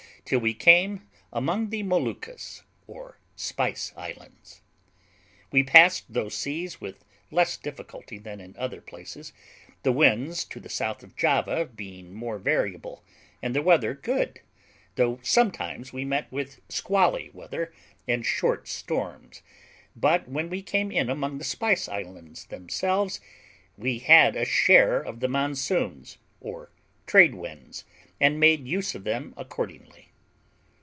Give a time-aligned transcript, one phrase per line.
[0.23, 1.01] till we came
[1.33, 4.61] among the Moluccas, or Spice Islands.
[5.51, 9.33] We passed those seas with less difficulty than in other places,
[9.83, 13.03] the winds to the south of Java being more variable,
[13.41, 14.39] and the weather good,
[14.95, 17.73] though sometimes we met with squally weather
[18.07, 19.41] and short storms;
[19.97, 23.19] but when we came in among the Spice Islands themselves
[23.75, 26.71] we had a share of the monsoons, or
[27.05, 27.83] trade winds,
[28.17, 30.07] and made use of them accordingly.